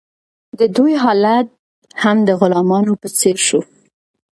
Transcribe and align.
د 0.59 0.61
دوی 0.75 0.93
حالت 1.03 1.47
هم 2.03 2.17
د 2.27 2.29
غلامانو 2.39 2.93
په 3.01 3.07
څیر 3.17 3.37
شو. 3.47 3.61